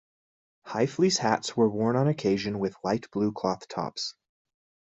[0.65, 4.15] High fleece hats were worn on occasion with light blue cloth tops.